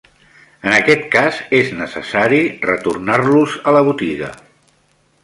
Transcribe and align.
En 0.69 0.75
aquest 0.77 1.03
cas 1.15 1.37
és 1.57 1.69
necessari 1.81 2.41
retornar-los 2.65 3.55
a 3.69 3.75
la 3.77 3.85
botiga. 3.91 4.31